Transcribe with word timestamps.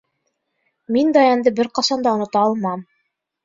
Мин 0.95 1.13
Даянды 1.19 1.55
бер 1.61 1.71
ҡасан 1.77 2.09
да 2.09 2.17
онота 2.17 2.45
алмам. 2.49 2.87